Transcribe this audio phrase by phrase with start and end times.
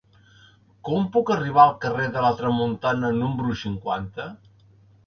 [0.87, 4.33] Com puc arribar al carrer de la Tramuntana número cinquanta?